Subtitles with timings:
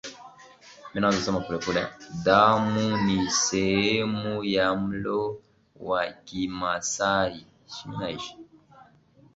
[2.25, 5.23] Damu ni sehemu ya mlo
[5.87, 7.45] wa kimasai